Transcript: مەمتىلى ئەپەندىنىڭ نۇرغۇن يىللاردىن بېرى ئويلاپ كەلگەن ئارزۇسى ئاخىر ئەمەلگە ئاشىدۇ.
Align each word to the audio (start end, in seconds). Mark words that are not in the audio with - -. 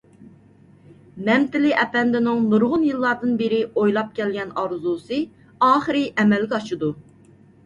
مەمتىلى 1.25 1.73
ئەپەندىنىڭ 1.81 2.41
نۇرغۇن 2.53 2.87
يىللاردىن 2.87 3.35
بېرى 3.43 3.61
ئويلاپ 3.67 4.17
كەلگەن 4.21 4.55
ئارزۇسى 4.63 5.21
ئاخىر 5.69 6.01
ئەمەلگە 6.03 6.61
ئاشىدۇ. 6.61 6.91